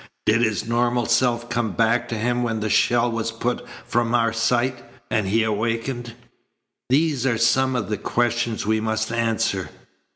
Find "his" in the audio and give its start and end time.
0.41-0.67